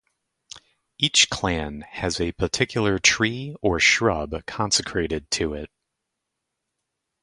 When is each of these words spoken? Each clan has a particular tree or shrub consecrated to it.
Each 0.97 1.29
clan 1.29 1.81
has 1.81 2.19
a 2.19 2.31
particular 2.31 2.97
tree 2.97 3.55
or 3.61 3.79
shrub 3.79 4.33
consecrated 4.47 5.29
to 5.29 5.53
it. 5.53 5.69